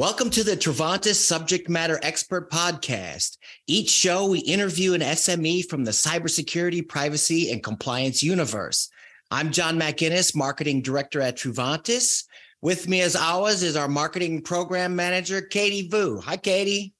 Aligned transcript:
Welcome 0.00 0.30
to 0.30 0.42
the 0.42 0.56
Truvantis 0.56 1.16
Subject 1.16 1.68
Matter 1.68 2.00
Expert 2.02 2.50
Podcast. 2.50 3.36
Each 3.66 3.90
show, 3.90 4.26
we 4.26 4.38
interview 4.38 4.94
an 4.94 5.02
SME 5.02 5.66
from 5.66 5.84
the 5.84 5.90
cybersecurity, 5.90 6.88
privacy, 6.88 7.52
and 7.52 7.62
compliance 7.62 8.22
universe. 8.22 8.88
I'm 9.30 9.52
John 9.52 9.78
McInnes, 9.78 10.34
Marketing 10.34 10.80
Director 10.80 11.20
at 11.20 11.36
Truvantis. 11.36 12.24
With 12.62 12.88
me, 12.88 13.02
as 13.02 13.14
always, 13.14 13.62
is 13.62 13.76
our 13.76 13.88
Marketing 13.88 14.40
Program 14.40 14.96
Manager, 14.96 15.42
Katie 15.42 15.86
Vu. 15.86 16.18
Hi, 16.22 16.38
Katie. 16.38 16.94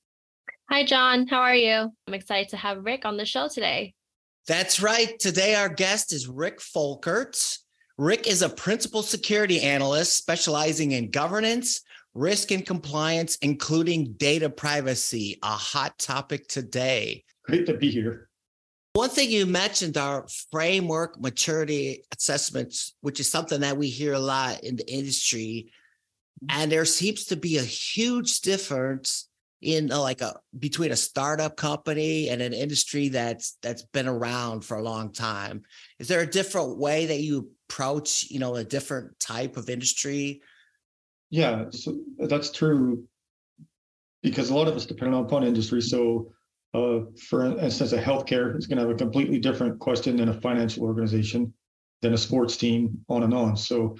Hi, 0.69 0.85
John. 0.85 1.27
How 1.27 1.41
are 1.41 1.57
you? 1.57 1.91
I'm 2.07 2.12
excited 2.12 2.51
to 2.51 2.59
have 2.59 2.85
Rick 2.85 3.07
on 3.07 3.17
the 3.17 3.25
show 3.25 3.48
today. 3.48 3.95
That's 4.46 4.82
right. 4.82 5.19
Today, 5.19 5.55
our 5.55 5.71
guest 5.71 6.12
is 6.12 6.29
Rick 6.29 6.61
Folkert. 6.61 7.61
Rick 7.96 8.27
is 8.27 8.43
a 8.43 8.51
principal 8.51 9.03
security 9.03 9.62
analyst 9.62 10.17
specializing 10.17 10.93
in 10.93 11.11
governance, 11.11 11.80
risk 12.14 12.50
and 12.50 12.66
compliance, 12.66 13.36
including 13.36 14.14
data 14.14 14.50
privacy, 14.50 15.39
a 15.43 15.53
hot 15.53 15.98
topic 15.98 16.48
today. 16.48 17.25
Great 17.44 17.66
to 17.66 17.75
be 17.76 17.90
here. 17.90 18.29
One 18.94 19.11
thing 19.11 19.30
you 19.30 19.46
mentioned 19.46 19.96
are 19.96 20.26
framework 20.50 21.21
maturity 21.21 22.02
assessments, 22.12 22.94
which 23.02 23.21
is 23.21 23.30
something 23.30 23.61
that 23.61 23.76
we 23.76 23.88
hear 23.88 24.14
a 24.14 24.18
lot 24.18 24.64
in 24.64 24.76
the 24.76 24.93
industry. 24.93 25.71
Mm-hmm. 26.44 26.61
And 26.61 26.72
there 26.72 26.85
seems 26.85 27.26
to 27.26 27.36
be 27.36 27.58
a 27.58 27.62
huge 27.62 28.40
difference 28.40 29.29
in 29.63 29.93
a, 29.93 30.00
like 30.00 30.22
a 30.22 30.35
between 30.58 30.90
a 30.90 30.96
startup 30.96 31.57
company 31.57 32.30
and 32.30 32.41
an 32.41 32.55
industry 32.55 33.11
that's 33.11 33.58
that's 33.62 33.83
been 33.83 34.08
around 34.08 34.64
for 34.64 34.78
a 34.78 34.83
long 34.83 35.12
time. 35.12 35.62
Is 35.98 36.08
there 36.08 36.20
a 36.20 36.27
different 36.27 36.78
way 36.78 37.06
that 37.06 37.20
you 37.20 37.50
approach, 37.69 38.30
you 38.30 38.41
know, 38.41 38.56
a 38.56 38.64
different 38.64 39.20
type 39.20 39.56
of 39.56 39.70
industry 39.70 40.41
yeah, 41.30 41.66
so 41.70 41.97
that's 42.19 42.50
true 42.50 43.05
because 44.22 44.50
a 44.50 44.55
lot 44.55 44.69
of 44.69 44.75
us 44.75 44.84
depend 44.84 45.14
on 45.14 45.25
upon 45.25 45.44
industry. 45.44 45.80
So, 45.80 46.33
uh, 46.75 47.00
for 47.28 47.46
instance, 47.58 47.92
a 47.92 48.02
healthcare 48.02 48.56
is 48.58 48.66
going 48.66 48.77
to 48.78 48.82
have 48.82 48.94
a 48.94 48.98
completely 48.98 49.38
different 49.38 49.78
question 49.78 50.16
than 50.16 50.28
a 50.28 50.40
financial 50.40 50.84
organization, 50.84 51.55
than 52.02 52.12
a 52.14 52.18
sports 52.18 52.56
team, 52.56 53.05
on 53.08 53.22
and 53.22 53.32
on. 53.32 53.56
So, 53.56 53.96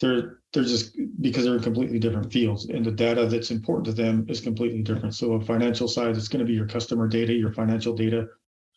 they're 0.00 0.38
they're 0.52 0.64
just 0.64 0.96
because 1.20 1.44
they're 1.44 1.56
in 1.56 1.62
completely 1.62 1.98
different 1.98 2.32
fields, 2.32 2.66
and 2.66 2.84
the 2.84 2.90
data 2.90 3.26
that's 3.26 3.50
important 3.50 3.86
to 3.86 3.92
them 3.92 4.26
is 4.28 4.40
completely 4.40 4.82
different. 4.82 5.14
So, 5.14 5.32
a 5.34 5.40
financial 5.40 5.88
side, 5.88 6.16
it's 6.16 6.28
going 6.28 6.44
to 6.44 6.50
be 6.50 6.54
your 6.56 6.66
customer 6.66 7.06
data, 7.06 7.32
your 7.32 7.52
financial 7.52 7.94
data, 7.94 8.26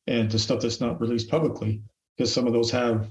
and 0.07 0.29
the 0.29 0.39
stuff 0.39 0.61
that's 0.61 0.81
not 0.81 0.99
released 0.99 1.29
publicly, 1.29 1.81
because 2.17 2.33
some 2.33 2.47
of 2.47 2.53
those 2.53 2.71
have 2.71 3.07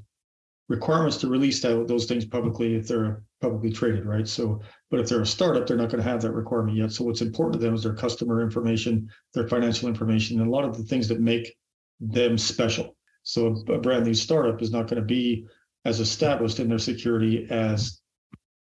requirements 0.73 1.19
to 1.19 1.28
release 1.28 1.61
that, 1.61 1.87
those 1.87 2.06
things 2.06 2.25
publicly 2.25 2.75
if 2.75 2.89
they're 2.89 3.23
publicly 3.42 3.70
traded, 3.70 4.06
right? 4.06 4.27
So, 4.27 4.61
but 4.91 5.01
if 5.01 5.09
they're 5.09 5.20
a 5.20 5.27
startup, 5.27 5.67
they're 5.67 5.77
not 5.77 5.91
going 5.91 6.03
to 6.03 6.11
have 6.11 6.23
that 6.23 6.33
requirement 6.33 6.79
yet. 6.79 6.92
So, 6.92 7.05
what's 7.05 7.20
important 7.20 7.61
to 7.61 7.67
them 7.67 7.75
is 7.75 7.83
their 7.83 7.95
customer 7.95 8.41
information, 8.42 9.09
their 9.34 9.47
financial 9.47 9.89
information, 9.89 10.41
and 10.41 10.48
a 10.48 10.51
lot 10.51 10.64
of 10.64 10.77
the 10.77 10.84
things 10.84 11.09
that 11.09 11.20
make 11.20 11.55
them 12.01 12.39
special. 12.39 12.97
So, 13.23 13.62
a 13.69 13.79
brand 13.79 14.06
new 14.06 14.14
startup 14.14 14.62
is 14.62 14.73
not 14.73 14.89
going 14.89 15.01
to 15.01 15.06
be 15.06 15.47
as 15.84 16.01
established 16.01 16.59
in 16.59 16.69
their 16.69 16.79
security 16.79 17.47
as 17.51 18.01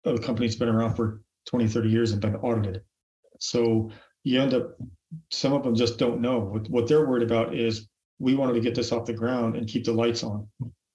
a 0.04 0.18
company 0.18 0.48
that's 0.48 0.60
been 0.60 0.68
around 0.68 0.96
for 0.96 1.22
20, 1.48 1.68
30 1.68 1.90
years 1.90 2.12
and 2.12 2.22
been 2.22 2.36
audited. 2.36 2.82
So, 3.40 3.92
you 4.26 4.42
end 4.42 4.54
up, 4.54 4.76
some 5.32 5.54
of 5.54 5.64
them 5.64 5.76
just 5.76 5.98
don't 5.98 6.20
know. 6.20 6.40
What, 6.40 6.70
what 6.70 6.88
they're 6.88 7.08
worried 7.08 7.24
about 7.32 7.56
is 7.56 7.88
we 8.20 8.36
wanted 8.36 8.54
to 8.54 8.62
get 8.62 8.76
this 8.76 8.92
off 8.92 9.06
the 9.06 9.14
ground 9.14 9.56
and 9.56 9.68
keep 9.68 9.86
the 9.86 9.94
lights 9.94 10.24
on 10.24 10.48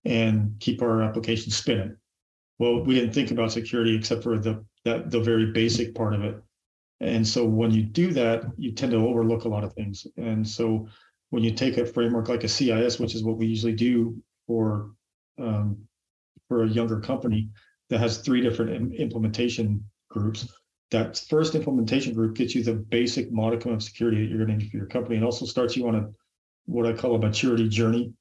and 0.04 0.54
keep 0.60 0.82
our 0.82 1.02
application 1.02 1.50
spinning. 1.50 1.96
Well, 2.58 2.84
we 2.84 2.94
didn't 2.94 3.12
think 3.12 3.30
about 3.30 3.52
security 3.52 3.94
except 3.94 4.22
for 4.22 4.38
the 4.38 4.64
that 4.84 5.10
the 5.10 5.20
very 5.20 5.52
basic 5.52 5.94
part 5.94 6.14
of 6.14 6.24
it. 6.24 6.36
And 7.00 7.26
so 7.26 7.44
when 7.44 7.70
you 7.70 7.82
do 7.82 8.12
that, 8.12 8.44
you 8.56 8.72
tend 8.72 8.92
to 8.92 8.98
overlook 8.98 9.44
a 9.44 9.48
lot 9.48 9.64
of 9.64 9.72
things. 9.74 10.06
And 10.16 10.46
so 10.46 10.88
when 11.30 11.44
you 11.44 11.52
take 11.52 11.76
a 11.76 11.86
framework 11.86 12.28
like 12.28 12.44
a 12.44 12.48
CIS, 12.48 12.98
which 12.98 13.14
is 13.14 13.22
what 13.22 13.36
we 13.36 13.46
usually 13.46 13.74
do 13.74 14.16
for 14.46 14.90
um, 15.38 15.78
for 16.48 16.64
a 16.64 16.68
younger 16.68 16.98
company 16.98 17.50
that 17.90 17.98
has 17.98 18.18
three 18.18 18.40
different 18.40 18.94
implementation 18.94 19.84
groups, 20.10 20.48
that 20.90 21.18
first 21.28 21.54
implementation 21.54 22.14
group 22.14 22.34
gets 22.34 22.54
you 22.54 22.62
the 22.62 22.74
basic 22.74 23.30
modicum 23.30 23.72
of 23.72 23.82
security 23.82 24.22
that 24.22 24.30
you're 24.30 24.44
going 24.44 24.58
to 24.58 24.64
need 24.64 24.70
for 24.70 24.78
your 24.78 24.86
company, 24.86 25.16
and 25.16 25.24
also 25.24 25.44
starts 25.44 25.76
you 25.76 25.86
on 25.86 25.94
a 25.94 26.08
what 26.66 26.86
I 26.86 26.92
call 26.92 27.14
a 27.14 27.18
maturity 27.18 27.68
journey. 27.68 28.12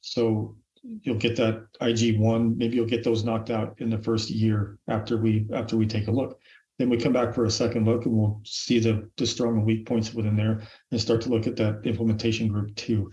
So 0.00 0.56
you'll 1.02 1.16
get 1.16 1.36
that 1.36 1.66
IG 1.80 2.18
one. 2.18 2.56
Maybe 2.56 2.76
you'll 2.76 2.86
get 2.86 3.04
those 3.04 3.24
knocked 3.24 3.50
out 3.50 3.74
in 3.78 3.90
the 3.90 3.98
first 3.98 4.30
year 4.30 4.78
after 4.88 5.16
we 5.16 5.46
after 5.52 5.76
we 5.76 5.86
take 5.86 6.08
a 6.08 6.12
look. 6.12 6.40
Then 6.78 6.88
we 6.88 6.96
come 6.96 7.12
back 7.12 7.34
for 7.34 7.44
a 7.44 7.50
second 7.50 7.86
look 7.86 8.06
and 8.06 8.14
we'll 8.14 8.40
see 8.44 8.78
the, 8.78 9.10
the 9.16 9.26
strong 9.26 9.56
and 9.56 9.66
weak 9.66 9.84
points 9.84 10.14
within 10.14 10.36
there 10.36 10.62
and 10.92 11.00
start 11.00 11.20
to 11.22 11.28
look 11.28 11.46
at 11.46 11.56
that 11.56 11.80
implementation 11.84 12.48
group 12.48 12.74
two. 12.76 13.10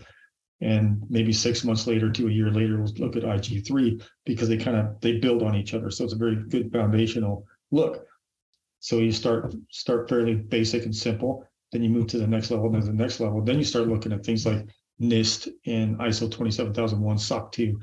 And 0.60 1.02
maybe 1.10 1.32
six 1.32 1.64
months 1.64 1.86
later 1.86 2.10
to 2.10 2.28
a 2.28 2.30
year 2.30 2.50
later, 2.50 2.80
we'll 2.80 2.92
look 2.98 3.16
at 3.16 3.24
IG3 3.24 4.02
because 4.24 4.48
they 4.48 4.56
kind 4.56 4.76
of 4.76 5.00
they 5.00 5.18
build 5.18 5.42
on 5.42 5.56
each 5.56 5.74
other. 5.74 5.90
So 5.90 6.04
it's 6.04 6.14
a 6.14 6.18
very 6.18 6.36
good 6.48 6.72
foundational 6.72 7.44
look. 7.70 8.06
So 8.80 8.98
you 8.98 9.12
start 9.12 9.54
start 9.70 10.08
fairly 10.08 10.34
basic 10.34 10.84
and 10.84 10.94
simple. 10.94 11.44
Then 11.72 11.82
you 11.82 11.90
move 11.90 12.06
to 12.08 12.18
the 12.18 12.26
next 12.26 12.50
level, 12.50 12.70
then 12.70 12.82
the 12.82 12.92
next 12.92 13.20
level. 13.20 13.42
Then 13.42 13.58
you 13.58 13.64
start 13.64 13.88
looking 13.88 14.12
at 14.12 14.24
things 14.24 14.46
like 14.46 14.66
NIST 15.00 15.48
and 15.66 15.98
ISO 15.98 16.30
27001 16.30 17.18
SOC 17.18 17.52
2. 17.52 17.80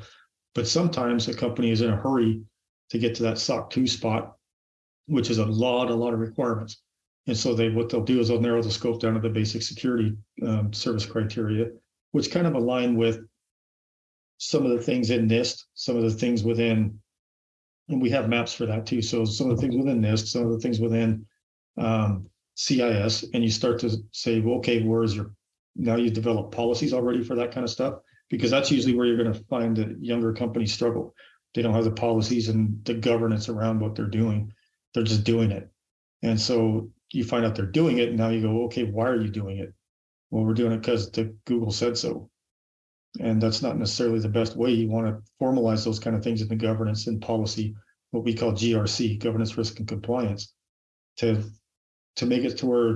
But 0.56 0.68
sometimes 0.68 1.28
a 1.28 1.34
company 1.34 1.72
is 1.72 1.82
in 1.82 1.92
a 1.92 1.98
hurry 1.98 2.42
to 2.90 3.00
get 3.00 3.16
to 3.16 3.24
that 3.24 3.38
SOC 3.38 3.70
2 3.70 3.88
spot, 3.88 4.36
which 5.08 5.30
is 5.30 5.38
a 5.38 5.46
lot, 5.46 5.90
a 5.90 5.96
lot 5.96 6.14
of 6.14 6.20
requirements. 6.20 6.82
And 7.28 7.38
so 7.38 7.54
they 7.54 7.70
what 7.70 7.90
they'll 7.90 8.04
do 8.04 8.20
is 8.20 8.28
they'll 8.28 8.42
narrow 8.42 8.62
the 8.62 8.72
scope 8.72 9.00
down 9.00 9.14
to 9.14 9.20
the 9.20 9.30
basic 9.30 9.62
security 9.62 10.14
um, 10.46 10.74
service 10.74 11.06
criteria, 11.06 11.72
which 12.12 12.32
kind 12.32 12.46
of 12.46 12.56
align 12.56 12.96
with 12.96 13.22
some 14.38 14.66
of 14.66 14.72
the 14.72 14.82
things 14.82 15.10
in 15.10 15.28
NIST, 15.28 15.64
some 15.74 15.96
of 15.96 16.04
the 16.04 16.12
things 16.12 16.44
within, 16.44 17.00
and 17.88 18.02
we 18.02 18.10
have 18.10 18.28
maps 18.28 18.54
for 18.54 18.66
that 18.66 18.86
too. 18.86 19.02
So 19.02 19.24
some 19.24 19.50
of 19.50 19.56
the 19.56 19.62
things 19.62 19.78
within 19.78 20.02
NIST, 20.02 20.28
some 20.28 20.44
of 20.44 20.52
the 20.52 20.60
things 20.60 20.82
within 20.82 21.26
um, 21.78 22.30
CIS, 22.56 23.24
and 23.34 23.44
you 23.44 23.50
start 23.50 23.80
to 23.80 23.98
say, 24.12 24.42
well, 24.42 24.58
okay, 24.58 24.84
where 24.84 25.04
is 25.04 25.16
your 25.16 25.34
now 25.76 25.96
you 25.96 26.10
develop 26.10 26.52
policies 26.52 26.94
already 26.94 27.24
for 27.24 27.36
that 27.36 27.52
kind 27.52 27.64
of 27.64 27.70
stuff? 27.70 27.96
Because 28.30 28.52
that's 28.52 28.72
usually 28.72 28.96
where 28.96 29.06
you're 29.06 29.18
going 29.18 29.34
to 29.34 29.44
find 29.46 29.76
that 29.78 29.98
younger 30.02 30.34
companies 30.34 30.74
struggle. 30.74 31.14
They 31.54 31.62
don't 31.62 31.74
have 31.74 31.84
the 31.84 31.92
policies 31.92 32.50
and 32.50 32.84
the 32.86 32.96
governance 32.96 33.50
around 33.50 33.80
what 33.80 33.96
they're 33.96 34.06
doing. 34.06 34.52
They're 34.94 35.04
just 35.04 35.24
doing 35.24 35.52
it. 35.52 35.70
And 36.24 36.40
so 36.40 36.90
you 37.12 37.24
find 37.24 37.46
out 37.46 37.56
they're 37.56 37.66
doing 37.66 38.00
it 38.00 38.10
and 38.10 38.18
now 38.18 38.30
you 38.30 38.42
go 38.42 38.64
okay 38.66 38.84
why 38.84 39.08
are 39.08 39.22
you 39.22 39.30
doing 39.30 39.60
it? 39.60 39.74
Well 40.32 40.46
we're 40.46 40.54
doing 40.54 40.72
it 40.74 40.82
because 40.82 41.12
the 41.12 41.36
google 41.46 41.72
said 41.72 41.98
so. 41.98 42.30
And 43.20 43.42
that's 43.42 43.62
not 43.62 43.78
necessarily 43.78 44.20
the 44.20 44.30
best 44.30 44.56
way. 44.56 44.72
You 44.72 44.90
want 44.90 45.08
to 45.08 45.22
formalize 45.40 45.86
those 45.86 46.00
kind 46.00 46.16
of 46.16 46.24
things 46.24 46.42
in 46.42 46.48
the 46.48 46.56
governance 46.56 47.06
and 47.08 47.22
policy 47.22 47.76
what 48.12 48.24
we 48.24 48.34
call 48.34 48.52
grc 48.52 49.20
governance 49.20 49.58
risk 49.58 49.80
and 49.80 49.88
compliance 49.88 50.54
to 51.18 51.44
to 52.16 52.26
make 52.28 52.44
it 52.44 52.58
to 52.60 52.68
where 52.68 52.96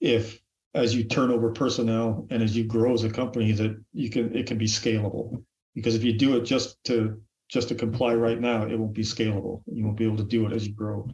if 0.00 0.40
as 0.76 0.94
you 0.94 1.02
turn 1.02 1.30
over 1.30 1.50
personnel 1.50 2.26
and 2.30 2.42
as 2.42 2.54
you 2.54 2.62
grow 2.62 2.92
as 2.92 3.02
a 3.02 3.10
company 3.10 3.50
that 3.50 3.74
you 3.94 4.10
can 4.10 4.34
it 4.36 4.46
can 4.46 4.58
be 4.58 4.66
scalable 4.66 5.42
because 5.74 5.94
if 5.94 6.04
you 6.04 6.12
do 6.12 6.36
it 6.36 6.42
just 6.42 6.82
to 6.84 7.20
just 7.48 7.68
to 7.68 7.74
comply 7.74 8.14
right 8.14 8.40
now 8.40 8.62
it 8.64 8.78
won't 8.78 8.92
be 8.92 9.02
scalable 9.02 9.62
you 9.66 9.84
won't 9.84 9.96
be 9.96 10.04
able 10.04 10.18
to 10.18 10.24
do 10.24 10.46
it 10.46 10.52
as 10.52 10.66
you 10.66 10.74
grow 10.74 11.08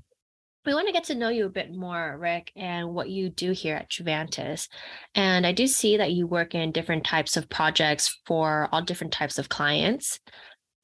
we 0.65 0.75
want 0.75 0.87
to 0.87 0.93
get 0.93 1.05
to 1.05 1.17
know 1.17 1.28
you 1.28 1.47
a 1.47 1.50
bit 1.50 1.75
more, 1.75 2.17
Rick, 2.17 2.53
and 2.55 2.95
what 2.95 3.11
you 3.11 3.31
do 3.31 3.50
here 3.50 3.75
at 3.75 3.91
Truvantis. 3.91 4.69
And 5.12 5.45
I 5.45 5.50
do 5.50 5.67
see 5.67 5.97
that 5.97 6.12
you 6.12 6.29
work 6.29 6.55
in 6.55 6.71
different 6.71 7.05
types 7.05 7.37
of 7.37 7.49
projects 7.49 8.17
for 8.27 8.69
all 8.71 8.81
different 8.81 9.12
types 9.12 9.39
of 9.39 9.49
clients. 9.49 10.21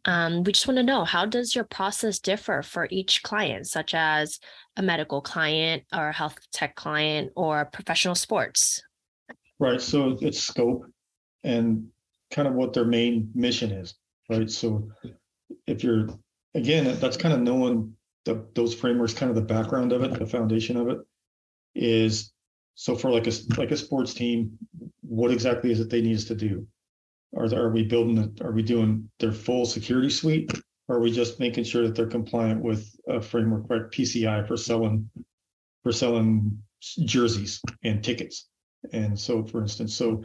Um, 0.04 0.42
we 0.44 0.52
just 0.52 0.66
want 0.66 0.78
to 0.78 0.82
know 0.82 1.04
how 1.04 1.26
does 1.26 1.54
your 1.54 1.64
process 1.64 2.18
differ 2.18 2.62
for 2.62 2.88
each 2.90 3.22
client, 3.22 3.66
such 3.66 3.94
as 3.94 4.38
a 4.76 4.82
medical 4.82 5.20
client 5.20 5.82
or 5.94 6.08
a 6.08 6.12
health 6.12 6.36
tech 6.52 6.76
client 6.76 7.32
or 7.36 7.66
professional 7.66 8.14
sports? 8.14 8.82
Right. 9.58 9.80
So 9.80 10.16
it's 10.20 10.40
scope 10.40 10.86
and 11.44 11.88
kind 12.30 12.48
of 12.48 12.54
what 12.54 12.72
their 12.72 12.84
main 12.84 13.30
mission 13.34 13.70
is. 13.70 13.94
Right. 14.30 14.50
So 14.50 14.88
if 15.66 15.82
you're, 15.82 16.08
again, 16.54 16.98
that's 17.00 17.16
kind 17.16 17.34
of 17.34 17.40
knowing 17.40 17.94
the, 18.24 18.46
those 18.54 18.74
frameworks, 18.74 19.14
kind 19.14 19.30
of 19.30 19.36
the 19.36 19.42
background 19.42 19.92
of 19.92 20.02
it, 20.02 20.18
the 20.18 20.26
foundation 20.26 20.76
of 20.76 20.88
it 20.88 20.98
is 21.74 22.32
so 22.74 22.94
for 22.94 23.10
like 23.10 23.26
a 23.26 23.32
like 23.56 23.72
a 23.72 23.76
sports 23.76 24.14
team, 24.14 24.56
what 25.00 25.32
exactly 25.32 25.72
is 25.72 25.80
it 25.80 25.90
they 25.90 26.00
need 26.00 26.16
us 26.16 26.24
to 26.26 26.36
do? 26.36 26.64
Are 27.36 27.52
are 27.54 27.70
we 27.70 27.84
building? 27.84 28.36
Are 28.40 28.52
we 28.52 28.62
doing 28.62 29.10
their 29.18 29.32
full 29.32 29.66
security 29.66 30.10
suite? 30.10 30.50
Or 30.88 30.96
are 30.96 31.00
we 31.00 31.12
just 31.12 31.38
making 31.38 31.64
sure 31.64 31.82
that 31.82 31.94
they're 31.94 32.06
compliant 32.06 32.62
with 32.62 32.88
a 33.08 33.20
framework 33.20 33.68
like 33.68 33.90
PCI 33.90 34.46
for 34.46 34.56
selling 34.56 35.10
for 35.82 35.92
selling 35.92 36.62
jerseys 36.80 37.60
and 37.84 38.02
tickets? 38.02 38.48
And 38.92 39.18
so, 39.18 39.44
for 39.44 39.60
instance, 39.60 39.94
so 39.94 40.24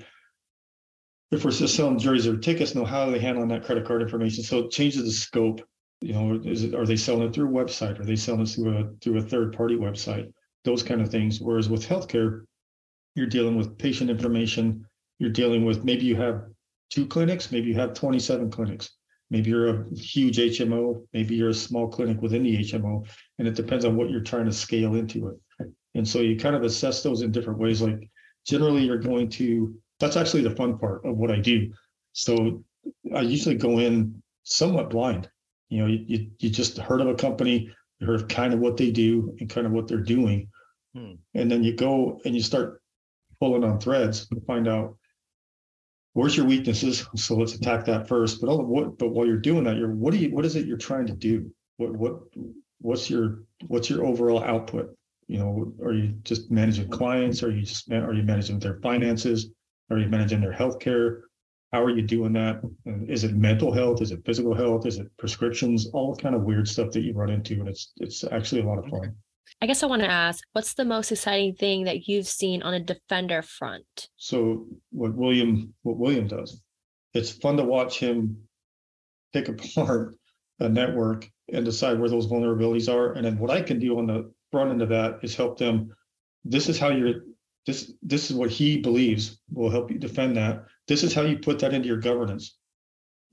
if 1.31 1.43
we're 1.43 1.51
just 1.51 1.75
selling 1.75 1.99
jerseys 1.99 2.27
or 2.27 2.37
tickets, 2.37 2.75
know 2.75 2.85
how 2.85 3.07
are 3.07 3.11
they 3.11 3.19
handling 3.19 3.49
that 3.49 3.65
credit 3.65 3.85
card 3.85 4.01
information? 4.01 4.43
So 4.43 4.59
it 4.59 4.71
changes 4.71 5.03
the 5.03 5.11
scope. 5.11 5.61
You 6.01 6.13
know, 6.13 6.41
it 6.43 6.73
are 6.73 6.85
they 6.85 6.95
selling 6.95 7.27
it 7.27 7.33
through 7.33 7.49
a 7.49 7.65
website? 7.65 7.99
Are 7.99 8.05
they 8.05 8.15
selling 8.15 8.41
it 8.41 8.49
through 8.49 8.77
a 8.77 8.89
through 9.01 9.17
a 9.17 9.21
third 9.21 9.53
party 9.53 9.75
website? 9.75 10.31
those 10.63 10.83
kind 10.83 11.01
of 11.01 11.09
things. 11.09 11.39
Whereas 11.39 11.69
with 11.69 11.87
healthcare, 11.87 12.45
you're 13.15 13.27
dealing 13.27 13.55
with 13.55 13.77
patient 13.77 14.09
information. 14.09 14.85
You're 15.19 15.31
dealing 15.31 15.65
with 15.65 15.83
maybe 15.83 16.05
you 16.05 16.15
have 16.15 16.45
two 16.93 17.07
clinics, 17.07 17.51
maybe 17.51 17.67
you 17.67 17.75
have 17.75 17.93
27 17.93 18.51
clinics. 18.51 18.91
Maybe 19.31 19.49
you're 19.49 19.81
a 19.81 19.95
huge 19.95 20.37
HMO, 20.37 21.07
maybe 21.11 21.33
you're 21.33 21.49
a 21.49 21.53
small 21.53 21.87
clinic 21.87 22.21
within 22.21 22.43
the 22.43 22.59
HMO, 22.59 23.07
and 23.39 23.47
it 23.47 23.55
depends 23.55 23.83
on 23.83 23.95
what 23.95 24.11
you're 24.11 24.21
trying 24.21 24.45
to 24.45 24.51
scale 24.51 24.93
into 24.93 25.29
it. 25.29 25.67
And 25.95 26.07
so 26.07 26.19
you 26.19 26.37
kind 26.37 26.55
of 26.55 26.61
assess 26.61 27.01
those 27.01 27.23
in 27.23 27.31
different 27.31 27.57
ways. 27.57 27.81
Like 27.81 28.09
generally, 28.45 28.83
you're 28.83 28.99
going 28.99 29.29
to, 29.31 29.73
that's 29.99 30.17
actually 30.17 30.43
the 30.43 30.55
fun 30.55 30.77
part 30.77 31.03
of 31.03 31.17
what 31.17 31.31
I 31.31 31.39
do. 31.39 31.73
So 32.11 32.63
I 33.15 33.21
usually 33.21 33.55
go 33.55 33.79
in 33.79 34.21
somewhat 34.43 34.91
blind. 34.91 35.29
You 35.69 35.79
know, 35.79 35.87
you, 35.87 36.27
you 36.37 36.49
just 36.51 36.77
heard 36.77 37.01
of 37.01 37.07
a 37.07 37.15
company, 37.15 37.71
you 37.99 38.05
heard 38.05 38.21
of 38.21 38.27
kind 38.27 38.53
of 38.53 38.59
what 38.59 38.77
they 38.77 38.91
do 38.91 39.35
and 39.39 39.49
kind 39.49 39.65
of 39.65 39.73
what 39.73 39.87
they're 39.87 39.97
doing. 39.97 40.47
Hmm. 40.93 41.13
And 41.33 41.49
then 41.49 41.63
you 41.63 41.73
go 41.75 42.21
and 42.23 42.35
you 42.35 42.41
start 42.41 42.83
pulling 43.39 43.63
on 43.63 43.79
threads 43.79 44.27
to 44.27 44.39
find 44.41 44.67
out 44.67 44.95
where's 46.13 46.37
your 46.37 46.45
weaknesses. 46.45 47.05
So 47.15 47.35
let's 47.35 47.55
attack 47.55 47.85
that 47.85 48.07
first. 48.07 48.39
But 48.39 48.49
all 48.49 48.63
what 48.63 48.97
but 48.97 49.09
while 49.09 49.27
you're 49.27 49.37
doing 49.37 49.63
that, 49.65 49.77
you're 49.77 49.93
what 49.93 50.13
do 50.13 50.19
you 50.19 50.31
what 50.31 50.45
is 50.45 50.55
it 50.55 50.65
you're 50.65 50.77
trying 50.77 51.07
to 51.07 51.13
do? 51.13 51.51
What 51.77 51.95
what 51.95 52.19
what's 52.79 53.09
your 53.09 53.43
what's 53.67 53.89
your 53.89 54.05
overall 54.05 54.43
output? 54.43 54.95
You 55.27 55.39
know, 55.39 55.73
are 55.83 55.93
you 55.93 56.15
just 56.23 56.51
managing 56.51 56.89
clients? 56.89 57.43
Are 57.43 57.51
you 57.51 57.63
just 57.63 57.91
are 57.91 58.13
you 58.13 58.23
managing 58.23 58.59
their 58.59 58.79
finances? 58.81 59.49
Are 59.89 59.97
you 59.97 60.07
managing 60.07 60.41
their 60.41 60.53
healthcare? 60.53 61.21
How 61.71 61.83
are 61.83 61.89
you 61.89 62.03
doing 62.03 62.33
that? 62.33 62.61
Is 63.07 63.23
it 63.23 63.33
mental 63.33 63.73
health? 63.73 64.01
Is 64.01 64.11
it 64.11 64.23
physical 64.25 64.53
health? 64.53 64.85
Is 64.85 64.99
it 64.99 65.07
prescriptions? 65.17 65.87
All 65.87 66.15
kind 66.15 66.35
of 66.35 66.43
weird 66.43 66.67
stuff 66.67 66.91
that 66.91 67.01
you 67.01 67.13
run 67.13 67.31
into, 67.31 67.55
and 67.55 67.67
it's 67.67 67.93
it's 67.97 68.23
actually 68.23 68.61
a 68.61 68.65
lot 68.65 68.77
of 68.77 68.85
fun. 68.85 69.15
I 69.61 69.65
guess 69.65 69.83
I 69.83 69.87
want 69.87 70.01
to 70.01 70.11
ask, 70.11 70.43
what's 70.53 70.73
the 70.73 70.85
most 70.85 71.11
exciting 71.11 71.55
thing 71.55 71.85
that 71.85 72.07
you've 72.07 72.27
seen 72.27 72.61
on 72.63 72.73
a 72.73 72.79
defender 72.79 73.41
front? 73.41 74.09
So 74.17 74.67
what 74.91 75.13
William 75.13 75.73
what 75.83 75.97
William 75.97 76.27
does, 76.27 76.61
it's 77.13 77.31
fun 77.31 77.57
to 77.57 77.63
watch 77.63 77.99
him 77.99 78.37
pick 79.31 79.47
apart 79.75 80.15
a 80.59 80.69
network 80.69 81.29
and 81.51 81.65
decide 81.65 81.99
where 81.99 82.09
those 82.09 82.27
vulnerabilities 82.27 82.93
are. 82.93 83.13
And 83.13 83.25
then 83.25 83.37
what 83.37 83.51
I 83.51 83.61
can 83.61 83.79
do 83.79 83.97
on 83.97 84.07
the 84.07 84.31
front 84.51 84.71
end 84.71 84.81
of 84.81 84.89
that 84.89 85.19
is 85.23 85.35
help 85.35 85.57
them. 85.57 85.93
This 86.45 86.69
is 86.69 86.79
how 86.79 86.89
you're 86.89 87.21
this 87.65 87.93
this 88.01 88.29
is 88.29 88.35
what 88.35 88.49
he 88.49 88.77
believes 88.77 89.39
will 89.51 89.69
help 89.69 89.91
you 89.91 89.97
defend 89.97 90.35
that 90.35 90.65
this 90.87 91.03
is 91.03 91.13
how 91.13 91.21
you 91.21 91.37
put 91.37 91.59
that 91.59 91.73
into 91.73 91.87
your 91.87 91.97
governance 91.97 92.57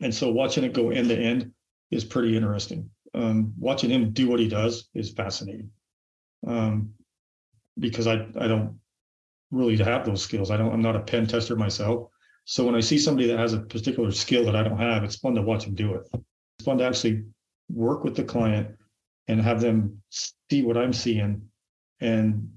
and 0.01 0.15
so 0.15 0.31
watching 0.31 0.65
it 0.65 0.73
go 0.73 0.91
end 0.91 1.09
to 1.09 1.17
end 1.17 1.51
is 1.91 2.05
pretty 2.05 2.37
interesting 2.37 2.89
um, 3.15 3.53
watching 3.59 3.91
him 3.91 4.13
do 4.13 4.29
what 4.29 4.39
he 4.39 4.49
does 4.49 4.89
is 4.95 5.11
fascinating 5.11 5.71
um, 6.47 6.91
because 7.79 8.07
i 8.07 8.15
i 8.39 8.47
don't 8.47 8.79
really 9.51 9.77
have 9.77 10.05
those 10.05 10.23
skills 10.23 10.51
i 10.51 10.57
don't 10.57 10.73
i'm 10.73 10.83
not 10.83 10.97
a 10.97 11.01
pen 11.01 11.27
tester 11.27 11.57
myself 11.57 12.09
so 12.45 12.65
when 12.65 12.75
i 12.75 12.81
see 12.81 12.99
somebody 12.99 13.27
that 13.27 13.39
has 13.39 13.53
a 13.53 13.61
particular 13.61 14.11
skill 14.11 14.45
that 14.45 14.57
i 14.57 14.63
don't 14.63 14.79
have 14.79 15.03
it's 15.05 15.17
fun 15.17 15.35
to 15.35 15.43
watch 15.43 15.65
them 15.65 15.75
do 15.75 15.95
it 15.95 16.09
it's 16.13 16.65
fun 16.65 16.79
to 16.79 16.85
actually 16.85 17.25
work 17.69 18.05
with 18.05 18.17
the 18.17 18.25
client 18.25 18.69
and 19.29 19.41
have 19.41 19.61
them 19.61 20.01
see 20.11 20.63
what 20.63 20.77
i'm 20.77 20.93
seeing 20.93 21.43
and 22.01 22.51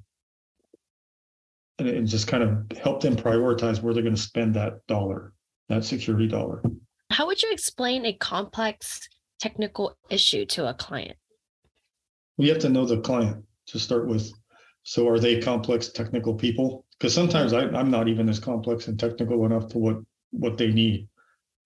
and, 1.80 1.88
and 1.88 2.07
just 2.07 2.27
kind 2.27 2.44
of 2.44 2.77
help 2.77 3.01
them 3.01 3.15
prioritize 3.15 3.81
where 3.81 3.94
they're 3.94 4.03
going 4.03 4.15
to 4.15 4.21
spend 4.21 4.53
that 4.56 4.85
dollar, 4.88 5.33
that 5.69 5.83
security 5.83 6.27
dollar. 6.27 6.62
How 7.12 7.25
would 7.27 7.41
you 7.41 7.51
explain 7.51 8.06
a 8.06 8.13
complex 8.13 9.07
technical 9.39 9.97
issue 10.09 10.45
to 10.47 10.69
a 10.69 10.74
client? 10.74 11.18
We 12.38 12.50
have 12.50 12.59
to 12.59 12.69
know 12.69 12.85
the 12.85 13.00
client 13.01 13.44
to 13.73 13.79
start 13.79 14.07
with. 14.07 14.31
So, 14.83 15.07
are 15.09 15.19
they 15.19 15.41
complex 15.41 15.89
technical 15.89 16.33
people? 16.33 16.85
Because 16.97 17.13
sometimes 17.13 17.53
I, 17.53 17.65
I'm 17.67 17.91
not 17.91 18.07
even 18.07 18.29
as 18.29 18.39
complex 18.39 18.87
and 18.87 18.99
technical 18.99 19.45
enough 19.45 19.67
to 19.69 19.77
what 19.77 19.97
what 20.31 20.57
they 20.57 20.71
need, 20.71 21.07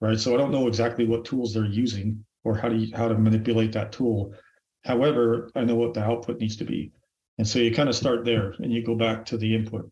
right? 0.01 0.19
So 0.19 0.33
I 0.33 0.37
don't 0.37 0.51
know 0.51 0.67
exactly 0.67 1.05
what 1.05 1.25
tools 1.25 1.53
they're 1.53 1.65
using 1.65 2.25
or 2.43 2.55
how 2.55 2.69
to 2.69 2.87
how 2.95 3.07
to 3.07 3.17
manipulate 3.17 3.71
that 3.73 3.91
tool. 3.91 4.33
However, 4.83 5.51
I 5.55 5.63
know 5.63 5.75
what 5.75 5.93
the 5.93 6.03
output 6.03 6.39
needs 6.39 6.57
to 6.57 6.65
be, 6.65 6.91
and 7.37 7.47
so 7.47 7.59
you 7.59 7.71
kind 7.73 7.89
of 7.89 7.95
start 7.95 8.25
there 8.25 8.53
and 8.59 8.71
you 8.73 8.83
go 8.83 8.95
back 8.95 9.25
to 9.25 9.37
the 9.37 9.53
input. 9.53 9.89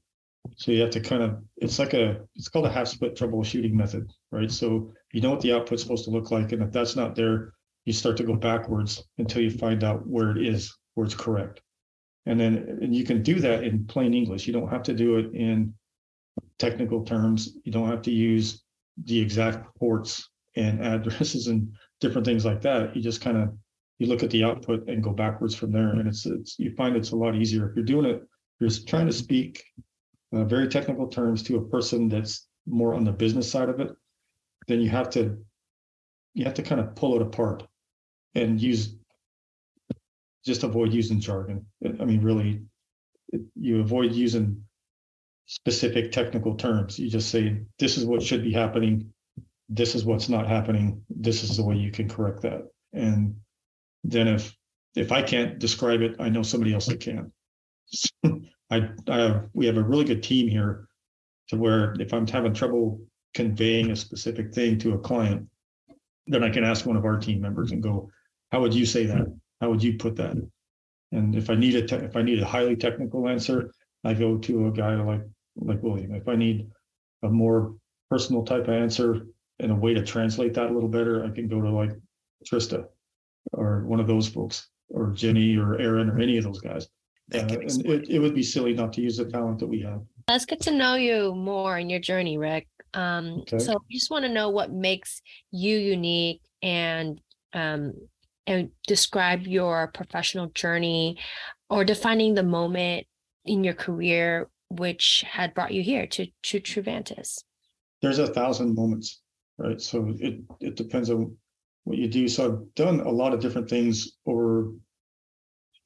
So 0.58 0.72
you 0.72 0.82
have 0.82 0.92
to 0.92 1.00
kind 1.00 1.24
of, 1.24 1.44
it's 1.58 1.80
like 1.80 1.94
a, 1.94 2.22
it's 2.36 2.50
called 2.50 2.66
a 2.66 2.72
half 2.72 2.88
split 2.88 3.16
troubleshooting 3.16 3.72
method, 3.72 4.12
right? 4.32 4.52
So 4.52 4.94
you 5.12 5.22
know 5.22 5.32
what 5.32 5.42
the 5.42 5.54
output's 5.54 5.82
supposed 5.82 6.06
to 6.06 6.12
look 6.12 6.32
like. 6.32 6.52
And 6.52 6.62
if 6.62 6.72
that's 6.72 6.96
not 6.96 7.16
there, 7.16 7.54
you 7.86 7.94
start 7.94 8.18
to 8.18 8.24
go 8.24 8.36
backwards 8.36 9.04
until 9.18 9.42
you 9.42 9.52
find 9.52 9.84
out 9.84 10.06
where 10.08 10.32
it 10.32 10.46
is, 10.46 10.76
where 10.94 11.06
it's 11.06 11.16
correct. 11.16 11.62
And 12.26 12.40
then 12.40 12.80
and 12.82 12.96
you 12.96 13.04
can 13.04 13.22
do 13.22 13.40
that 13.40 13.64
in 13.64 13.86
plain 13.86 14.14
English. 14.14 14.48
You 14.48 14.54
don't 14.54 14.70
have 14.70 14.84
to 14.84 14.94
do 14.94 15.18
it 15.18 15.34
in 15.34 15.74
technical 16.58 17.04
terms. 17.04 17.58
You 17.64 17.72
don't 17.72 17.90
have 17.90 18.02
to 18.04 18.12
use 18.12 18.64
the 19.04 19.20
exact 19.20 19.76
ports 19.78 20.30
and 20.56 20.84
addresses 20.86 21.48
and 21.48 21.72
different 22.00 22.26
things 22.26 22.46
like 22.46 22.62
that. 22.62 22.96
You 22.96 23.02
just 23.02 23.22
kind 23.22 23.38
of 23.38 23.54
you 24.00 24.08
look 24.08 24.24
at 24.24 24.30
the 24.32 24.44
output 24.44 24.90
and 24.90 25.04
go 25.04 25.12
backwards 25.12 25.56
from 25.56 25.72
there. 25.72 25.92
And 25.92 26.08
it's 26.08 26.26
it's 26.26 26.58
you 26.60 26.74
find 26.76 26.96
it's 26.96 27.12
a 27.12 27.16
lot 27.16 27.36
easier 27.36 27.70
if 27.70 27.76
you're 27.76 27.86
doing 27.86 28.06
it. 28.06 28.24
You're 28.60 28.70
trying 28.88 29.08
to 29.08 29.14
speak 29.14 29.64
uh, 30.34 30.44
very 30.44 30.68
technical 30.68 31.08
terms 31.08 31.44
to 31.44 31.58
a 31.58 31.66
person 31.66 32.10
that's 32.10 32.48
more 32.66 32.94
on 32.94 33.04
the 33.04 33.12
business 33.12 33.50
side 33.50 33.70
of 33.70 33.80
it, 33.80 33.92
then 34.68 34.82
you 34.82 34.90
have 34.90 35.10
to 35.12 35.38
you 36.34 36.44
have 36.44 36.56
to 36.56 36.64
kind 36.64 36.82
of 36.82 36.96
pull 36.96 37.16
it 37.16 37.22
apart 37.22 37.64
and 38.34 38.62
use 38.62 38.96
just 40.46 40.64
avoid 40.64 40.94
using 40.94 41.20
jargon. 41.20 41.66
I 41.84 42.06
mean, 42.06 42.22
really, 42.22 42.62
you 43.56 43.82
avoid 43.82 44.14
using 44.14 44.62
specific 45.48 46.12
technical 46.12 46.56
terms. 46.56 47.00
You 47.00 47.10
just 47.10 47.30
say, 47.30 47.62
this 47.80 47.98
is 47.98 48.06
what 48.06 48.22
should 48.22 48.44
be 48.44 48.54
happening. 48.54 49.12
This 49.70 49.96
is 49.96 50.06
what's 50.06 50.30
not 50.30 50.48
happening. 50.48 51.02
This 51.10 51.44
is 51.44 51.58
the 51.58 51.64
way 51.64 51.76
you 51.76 51.92
can 51.92 52.08
correct 52.08 52.42
that. 52.44 52.68
And 52.94 53.36
then 54.04 54.28
if 54.28 54.56
if 54.96 55.12
I 55.12 55.22
can't 55.22 55.60
describe 55.60 56.02
it, 56.02 56.16
I 56.20 56.30
know 56.30 56.44
somebody 56.44 56.74
else 56.74 56.86
that 56.86 57.02
can. 57.02 57.32
I, 58.72 58.90
I 59.10 59.18
have, 59.18 59.50
we 59.54 59.66
have 59.66 59.78
a 59.78 59.84
really 59.84 60.06
good 60.06 60.24
team 60.24 60.48
here 60.48 60.88
to 61.50 61.58
where 61.58 61.96
if 62.00 62.14
I'm 62.14 62.26
having 62.26 62.54
trouble 62.54 63.02
conveying 63.34 63.92
a 63.92 63.96
specific 63.96 64.54
thing 64.54 64.80
to 64.80 64.94
a 64.94 65.00
client, 65.00 65.48
then 66.28 66.44
I 66.44 66.50
can 66.50 66.64
ask 66.64 66.86
one 66.86 66.96
of 66.96 67.06
our 67.06 67.20
team 67.20 67.42
members 67.42 67.72
and 67.72 67.84
go, 67.84 68.10
how 68.52 68.62
would 68.62 68.74
you 68.74 68.86
say 68.86 69.06
that? 69.06 69.28
How 69.62 69.70
would 69.70 69.84
you 69.84 69.98
put 69.98 70.16
that? 70.18 70.36
And 71.12 71.36
if 71.36 71.50
I 71.50 71.56
need 71.56 71.76
a 71.76 71.88
te- 71.88 72.06
if 72.06 72.16
I 72.16 72.22
need 72.22 72.42
a 72.42 72.46
highly 72.46 72.76
technical 72.76 73.28
answer, 73.28 73.72
I 74.04 74.14
go 74.14 74.38
to 74.38 74.68
a 74.68 74.72
guy 74.72 74.96
like 74.96 75.22
like 75.56 75.82
William. 75.82 76.14
If 76.14 76.28
I 76.28 76.36
need 76.36 76.68
a 77.24 77.30
more 77.30 77.76
personal 78.10 78.44
type 78.44 78.68
of 78.68 78.74
answer 78.74 79.26
and 79.60 79.72
a 79.72 79.76
way 79.76 79.94
to 79.94 80.04
translate 80.04 80.54
that 80.56 80.70
a 80.70 80.74
little 80.74 80.90
better, 80.90 81.26
I 81.26 81.30
can 81.30 81.48
go 81.48 81.62
to 81.62 81.70
like 81.70 81.92
Trista 82.46 82.86
or 83.54 83.86
one 83.86 84.00
of 84.00 84.08
those 84.08 84.28
folks 84.28 84.68
or 84.90 85.12
Jenny 85.12 85.56
or 85.58 85.80
Aaron 85.80 86.10
or 86.10 86.20
any 86.20 86.38
of 86.38 86.44
those 86.44 86.60
guys. 86.60 86.88
Uh, 87.34 87.40
and 87.40 87.86
it, 87.86 88.10
it 88.10 88.20
would 88.20 88.36
be 88.36 88.44
silly 88.44 88.74
not 88.74 88.94
to 88.94 89.02
use 89.02 89.18
the 89.18 89.26
talent 89.26 89.60
that 89.60 89.68
we 89.68 89.82
have. 89.82 90.02
Let's 90.28 90.46
get 90.46 90.62
to 90.62 90.72
know 90.72 90.96
you 90.96 91.34
more 91.34 91.80
in 91.80 91.90
your 91.90 92.00
journey, 92.00 92.38
Rick. 92.38 92.68
Um, 92.94 93.40
okay. 93.42 93.60
So, 93.60 93.74
I 93.74 93.92
just 93.92 94.12
want 94.12 94.26
to 94.26 94.30
know 94.30 94.50
what 94.50 94.72
makes 94.72 95.22
you 95.52 95.78
unique 95.78 96.42
and 96.62 97.20
um, 97.54 97.94
and 98.48 98.70
describe 98.88 99.44
your 99.44 99.88
professional 99.88 100.48
journey 100.48 101.18
or 101.70 101.84
defining 101.84 102.34
the 102.34 102.44
moment 102.44 103.08
in 103.46 103.64
your 103.64 103.74
career 103.74 104.50
which 104.70 105.24
had 105.28 105.54
brought 105.54 105.74
you 105.74 105.84
here 105.84 106.08
to 106.08 106.28
to 106.44 106.60
Truvantis. 106.60 107.44
There's 108.02 108.20
a 108.20 108.28
thousand 108.28 108.76
moments, 108.76 109.22
right? 109.58 109.80
So 109.80 110.14
it 110.20 110.42
it 110.60 110.76
depends 110.76 111.10
on 111.10 111.36
what 111.84 111.98
you 111.98 112.08
do. 112.08 112.28
So 112.28 112.46
I've 112.46 112.76
done 112.76 113.02
a 113.02 113.10
lot 113.10 113.34
of 113.34 113.40
different 113.40 113.70
things 113.70 114.18
over 114.26 114.72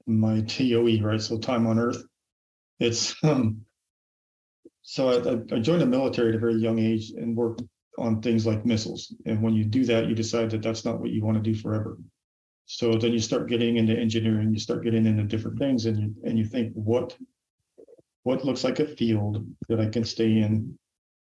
my 0.07 0.41
TOE, 0.41 1.01
right? 1.01 1.21
So 1.21 1.37
time 1.37 1.67
on 1.67 1.79
Earth. 1.79 2.01
It's 2.79 3.15
um, 3.23 3.61
so 4.81 5.09
I, 5.09 5.55
I 5.55 5.59
joined 5.59 5.81
the 5.81 5.85
military 5.85 6.29
at 6.29 6.35
a 6.35 6.39
very 6.39 6.55
young 6.55 6.79
age 6.79 7.11
and 7.11 7.35
worked 7.35 7.61
on 7.97 8.21
things 8.21 8.45
like 8.47 8.65
missiles. 8.65 9.13
And 9.25 9.43
when 9.43 9.53
you 9.53 9.65
do 9.65 9.83
that, 9.85 10.07
you 10.07 10.15
decide 10.15 10.49
that 10.51 10.61
that's 10.61 10.85
not 10.85 10.99
what 10.99 11.11
you 11.11 11.23
want 11.23 11.37
to 11.37 11.43
do 11.43 11.53
forever. 11.53 11.97
So 12.71 12.93
then 12.93 13.13
you 13.13 13.19
start 13.19 13.49
getting 13.49 13.77
into 13.77 13.97
engineering, 13.97 14.53
you 14.53 14.59
start 14.59 14.83
getting 14.83 15.07
into 15.07 15.23
different 15.23 15.57
things, 15.57 15.85
and 15.87 15.97
you 15.97 16.15
and 16.23 16.37
you 16.37 16.45
think 16.45 16.71
what 16.73 17.17
what 18.23 18.45
looks 18.45 18.63
like 18.63 18.79
a 18.79 18.85
field 18.85 19.43
that 19.69 19.79
I 19.79 19.87
can 19.87 20.03
stay 20.03 20.37
in 20.37 20.77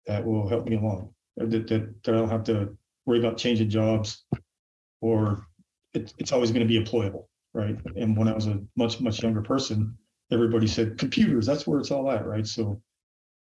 that 0.07 0.25
will 0.25 0.49
help 0.49 0.67
me 0.67 0.77
along, 0.77 1.15
that 1.39 1.51
that, 1.51 2.03
that 2.05 2.15
I 2.15 2.19
don't 2.19 2.29
have 2.29 2.45
to 2.45 2.77
worry 3.07 3.21
about 3.21 3.39
changing 3.39 3.71
jobs, 3.71 4.25
or 5.01 5.47
it, 5.95 6.13
it's 6.19 6.33
always 6.33 6.51
going 6.51 6.67
to 6.67 6.69
be 6.69 6.79
employable 6.79 7.25
right? 7.53 7.77
And 7.97 8.17
when 8.17 8.29
I 8.29 8.35
was 8.35 8.47
a 8.47 8.61
much 8.77 9.01
much 9.01 9.23
younger 9.23 9.43
person, 9.43 9.97
everybody 10.31 10.67
said 10.67 10.99
computers. 10.99 11.47
That's 11.47 11.67
where 11.67 11.81
it's 11.81 11.91
all 11.91 12.11
at, 12.11 12.27
right? 12.27 12.47
So 12.47 12.81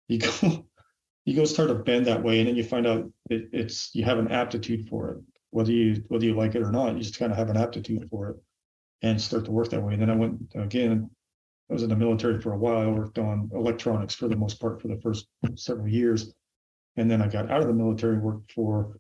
you 0.08 0.20
go 0.20 0.66
you 1.26 1.36
go 1.36 1.46
start 1.46 1.70
to 1.70 1.76
bend 1.76 2.06
that 2.08 2.24
way, 2.24 2.40
and 2.40 2.48
then 2.48 2.56
you 2.56 2.64
find 2.64 2.88
out 2.88 3.10
it, 3.30 3.50
it's 3.52 3.92
you 3.94 4.04
have 4.04 4.20
an 4.20 4.32
aptitude 4.32 4.88
for 4.90 5.12
it, 5.12 5.18
whether 5.56 5.72
you 5.72 6.04
whether 6.10 6.26
you 6.26 6.36
like 6.36 6.56
it 6.56 6.62
or 6.62 6.72
not. 6.72 6.96
You 6.96 7.02
just 7.02 7.18
kind 7.18 7.32
of 7.32 7.38
have 7.38 7.50
an 7.50 7.58
aptitude 7.58 8.08
for 8.10 8.30
it, 8.30 8.38
and 9.02 9.22
start 9.22 9.46
to 9.46 9.52
work 9.52 9.70
that 9.70 9.82
way. 9.82 9.94
And 9.94 10.02
then 10.02 10.10
I 10.10 10.16
went 10.16 10.52
again 10.56 11.10
I 11.70 11.74
was 11.74 11.84
in 11.84 11.90
the 11.90 11.96
military 11.96 12.40
for 12.40 12.54
a 12.54 12.58
while. 12.58 12.82
I 12.82 12.88
worked 12.88 13.18
on 13.18 13.50
electronics 13.54 14.14
for 14.14 14.28
the 14.28 14.36
most 14.36 14.60
part 14.60 14.82
for 14.82 14.88
the 14.88 15.00
first 15.02 15.28
several 15.56 15.88
years. 15.88 16.34
And 16.96 17.10
then 17.10 17.22
I 17.22 17.28
got 17.28 17.50
out 17.50 17.62
of 17.62 17.68
the 17.68 17.74
military, 17.74 18.18
worked 18.18 18.52
for 18.52 18.98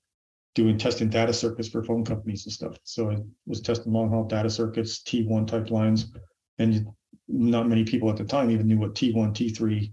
doing 0.55 0.77
testing 0.77 1.09
data 1.09 1.33
circuits 1.33 1.69
for 1.69 1.83
phone 1.83 2.03
companies 2.03 2.45
and 2.45 2.53
stuff. 2.53 2.75
So 2.83 3.11
I 3.11 3.17
was 3.45 3.61
testing 3.61 3.93
long 3.93 4.09
haul 4.09 4.23
data 4.23 4.49
circuits, 4.49 5.03
T1 5.03 5.47
type 5.47 5.69
lines. 5.69 6.11
And 6.57 6.87
not 7.27 7.69
many 7.69 7.83
people 7.83 8.09
at 8.09 8.17
the 8.17 8.23
time 8.23 8.49
even 8.49 8.67
knew 8.67 8.79
what 8.79 8.95
T1, 8.95 9.33
T3, 9.33 9.91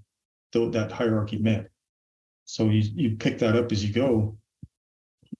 though 0.52 0.70
that 0.70 0.92
hierarchy 0.92 1.38
meant. 1.38 1.66
So 2.44 2.70
you, 2.70 2.82
you 2.94 3.16
pick 3.16 3.38
that 3.38 3.56
up 3.56 3.70
as 3.70 3.84
you 3.84 3.92
go. 3.92 4.38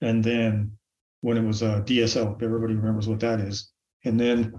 And 0.00 0.22
then 0.22 0.72
when 1.22 1.36
it 1.36 1.44
was 1.44 1.62
uh, 1.62 1.80
DSL, 1.80 2.36
if 2.36 2.42
everybody 2.42 2.74
remembers 2.74 3.08
what 3.08 3.20
that 3.20 3.40
is. 3.40 3.72
And 4.04 4.20
then 4.20 4.52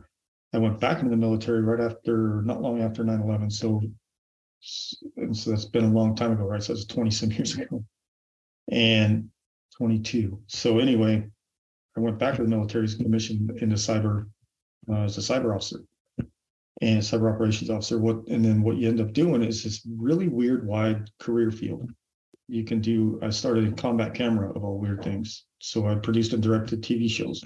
I 0.54 0.58
went 0.58 0.80
back 0.80 1.00
into 1.00 1.12
the 1.12 1.18
military 1.18 1.62
right 1.62 1.80
after, 1.80 2.42
not 2.46 2.62
long 2.62 2.82
after 2.82 3.04
9 3.04 3.22
11. 3.22 3.52
So, 3.52 3.82
and 5.18 5.36
so 5.36 5.52
that's 5.52 5.66
been 5.66 5.86
a 5.86 5.92
long 5.94 6.16
time 6.16 6.32
ago, 6.32 6.46
right? 6.46 6.64
So 6.64 6.74
it's 6.74 6.86
20 6.86 7.12
some 7.12 7.32
years 7.32 7.56
ago. 7.56 7.84
And 8.72 9.30
22. 9.78 10.40
So, 10.48 10.80
anyway, 10.80 11.28
I 11.98 12.00
went 12.00 12.18
back 12.18 12.36
to 12.36 12.44
the 12.44 12.50
military 12.50 12.88
commission 12.88 13.50
into 13.60 13.76
cyber 13.76 14.28
uh, 14.90 15.02
as 15.02 15.18
a 15.18 15.22
cyber 15.22 15.54
officer 15.54 15.84
and 16.82 17.02
cyber 17.02 17.34
operations 17.34 17.70
officer. 17.70 18.00
What 18.00 18.28
and 18.28 18.44
then 18.44 18.62
what 18.62 18.78
you 18.78 18.88
end 18.88 19.02
up 19.02 19.14
doing 19.14 19.44
is 19.44 19.64
this 19.64 19.86
really 19.98 20.28
weird, 20.28 20.66
wide 20.66 21.10
career 21.20 21.52
field. 21.52 21.90
You 22.54 22.64
can 22.64 22.82
do. 22.82 23.18
Uh, 23.24 23.28
I 23.28 23.30
started 23.32 23.64
in 23.64 23.76
combat 23.76 24.14
camera 24.14 24.54
of 24.54 24.64
all 24.64 24.78
weird 24.78 25.04
things. 25.04 25.46
So 25.58 25.88
I 25.88 25.96
produced 25.96 26.34
and 26.34 26.44
directed 26.44 26.84
TV 26.84 27.10
shows 27.10 27.44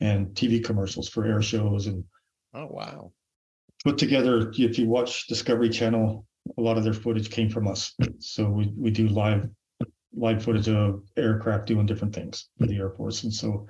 and 0.00 0.28
TV 0.28 0.64
commercials 0.64 1.10
for 1.10 1.26
air 1.26 1.42
shows 1.42 1.88
and 1.88 2.02
Oh, 2.54 2.66
wow. 2.70 3.12
put 3.84 3.98
together. 3.98 4.50
If 4.56 4.78
you 4.78 4.88
watch 4.88 5.26
Discovery 5.26 5.68
Channel, 5.68 6.24
a 6.56 6.60
lot 6.62 6.78
of 6.78 6.84
their 6.84 6.94
footage 6.94 7.28
came 7.30 7.50
from 7.50 7.68
us. 7.68 7.94
So 8.18 8.48
we 8.48 8.72
we 8.74 8.90
do 8.90 9.08
live 9.08 9.50
live 10.14 10.42
footage 10.42 10.68
of 10.68 11.02
aircraft 11.18 11.66
doing 11.66 11.84
different 11.84 12.14
things 12.14 12.48
for 12.58 12.66
the 12.66 12.78
Air 12.78 12.90
Force, 12.90 13.24
and 13.24 13.32
so 13.32 13.66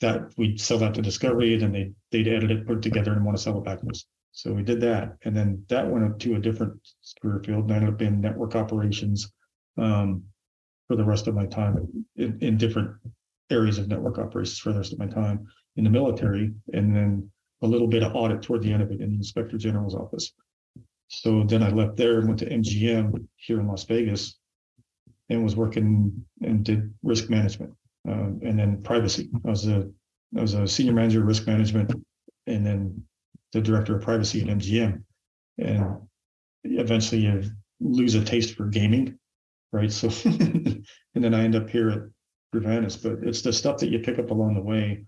that 0.00 0.32
we'd 0.38 0.58
sell 0.60 0.78
that 0.78 0.94
to 0.94 1.02
Discovery, 1.02 1.52
and 1.52 1.62
then 1.62 1.72
they 1.72 1.92
they'd 2.10 2.32
edit 2.32 2.50
it, 2.50 2.66
put 2.66 2.78
it 2.78 2.82
together, 2.82 3.12
and 3.12 3.22
want 3.22 3.36
to 3.36 3.42
sell 3.42 3.58
it 3.58 3.64
back 3.64 3.80
to 3.82 3.88
us. 3.88 4.06
So 4.32 4.54
we 4.54 4.62
did 4.62 4.80
that, 4.80 5.18
and 5.24 5.36
then 5.36 5.62
that 5.68 5.86
went 5.86 6.06
up 6.06 6.18
to 6.20 6.36
a 6.36 6.40
different 6.40 6.80
career 7.20 7.42
field, 7.44 7.64
and 7.64 7.72
I 7.72 7.76
ended 7.76 7.92
up 7.92 8.00
in 8.00 8.22
network 8.22 8.54
operations 8.56 9.30
um, 9.78 10.22
for 10.88 10.96
the 10.96 11.04
rest 11.04 11.26
of 11.26 11.34
my 11.34 11.46
time 11.46 12.04
in, 12.16 12.38
in 12.40 12.56
different 12.56 12.90
areas 13.50 13.78
of 13.78 13.88
network 13.88 14.18
operations 14.18 14.58
for 14.58 14.72
the 14.72 14.78
rest 14.78 14.92
of 14.92 14.98
my 14.98 15.06
time 15.06 15.46
in 15.76 15.84
the 15.84 15.90
military, 15.90 16.52
and 16.72 16.94
then 16.94 17.30
a 17.62 17.66
little 17.66 17.88
bit 17.88 18.02
of 18.02 18.14
audit 18.14 18.42
toward 18.42 18.62
the 18.62 18.72
end 18.72 18.82
of 18.82 18.90
it 18.90 19.00
in 19.00 19.10
the 19.10 19.16
Inspector 19.16 19.56
General's 19.58 19.94
office. 19.94 20.32
So 21.08 21.44
then 21.44 21.62
I 21.62 21.70
left 21.70 21.96
there 21.96 22.18
and 22.18 22.28
went 22.28 22.40
to 22.40 22.50
MGM 22.50 23.26
here 23.36 23.60
in 23.60 23.68
Las 23.68 23.84
Vegas 23.84 24.36
and 25.28 25.42
was 25.42 25.56
working 25.56 26.24
and 26.42 26.64
did 26.64 26.92
risk 27.02 27.30
management 27.30 27.72
um, 28.08 28.40
and 28.44 28.58
then 28.58 28.82
privacy. 28.82 29.30
I 29.46 29.50
was 29.50 29.66
a 29.66 29.90
I 30.36 30.40
was 30.40 30.54
a 30.54 30.66
senior 30.66 30.92
manager 30.92 31.20
of 31.20 31.26
risk 31.26 31.46
management 31.46 31.92
and 32.46 32.66
then 32.66 33.04
the 33.52 33.60
director 33.60 33.96
of 33.96 34.02
privacy 34.02 34.42
at 34.42 34.48
MGM. 34.48 35.02
And 35.58 35.84
eventually 36.64 37.22
you 37.22 37.44
lose 37.80 38.14
a 38.14 38.24
taste 38.24 38.56
for 38.56 38.66
gaming, 38.66 39.18
right? 39.74 39.92
So 39.92 40.08
and 40.24 40.84
then 41.14 41.34
I 41.34 41.42
end 41.42 41.56
up 41.56 41.68
here 41.68 41.90
at 41.90 42.02
Truvantis, 42.54 43.02
but 43.02 43.26
it's 43.28 43.42
the 43.42 43.52
stuff 43.52 43.78
that 43.78 43.90
you 43.90 43.98
pick 43.98 44.18
up 44.18 44.30
along 44.30 44.54
the 44.54 44.62
way. 44.62 45.04